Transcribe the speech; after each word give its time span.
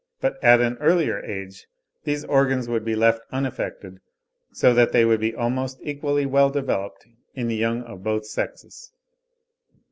But 0.19 0.43
at 0.43 0.61
an 0.61 0.77
earlier 0.79 1.19
age 1.19 1.67
these 2.05 2.25
organs 2.25 2.67
would 2.67 2.83
be 2.83 2.95
left 2.95 3.21
unaffected, 3.31 3.99
so 4.51 4.73
that 4.73 4.93
they 4.93 5.05
would 5.05 5.19
be 5.19 5.35
almost 5.35 5.77
equally 5.83 6.25
well 6.25 6.49
developed 6.49 7.05
in 7.35 7.47
the 7.47 7.55
young 7.55 7.83
of 7.83 8.01
both 8.03 8.25
sexes. 8.25 8.93